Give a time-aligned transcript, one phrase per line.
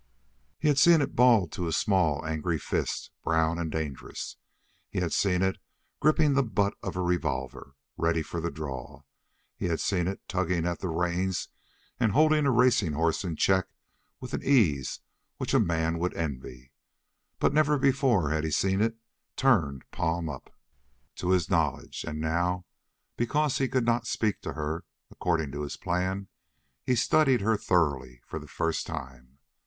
[0.57, 4.35] He had seen it balled to a small, angry fist, brown and dangerous;
[4.89, 5.59] he had seen it
[5.99, 9.03] gripping the butt of a revolver, ready for the draw;
[9.55, 11.49] he had seen it tugging at the reins
[11.99, 13.67] and holding a racing horse in check
[14.19, 15.01] with an ease
[15.37, 16.71] which a man would envy;
[17.37, 18.95] but never before had he seen it
[19.35, 20.51] turned palm up,
[21.13, 22.65] to his knowledge; and now,
[23.17, 26.27] because he could not speak to her, according to his plan,
[26.83, 29.37] he studied her thoroughly for the first time.